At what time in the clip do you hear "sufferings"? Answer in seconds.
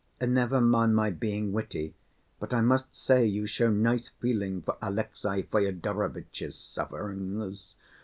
6.55-7.75